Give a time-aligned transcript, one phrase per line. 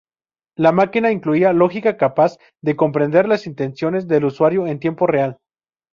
[0.55, 5.37] La máquina incluía lógica capaz de comprender las intenciones del usuario en tiempo real.